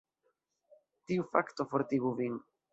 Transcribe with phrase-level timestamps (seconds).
[1.11, 2.45] Tiu fakto fortigu vin.